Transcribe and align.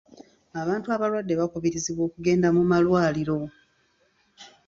Abantu 0.61 0.87
abalwadde 0.95 1.33
bakubirizibwa 1.41 2.03
okugenda 2.07 2.47
mu 2.55 2.63
malwaliro. 2.69 3.37